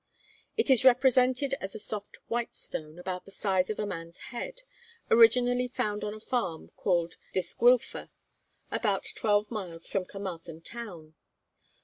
[0.57, 4.63] It is represented as a soft white stone, about the size of a man's head,
[5.11, 8.09] originally found on a farm called Dysgwylfa,
[8.71, 11.13] about twelve miles from Carmarthen town.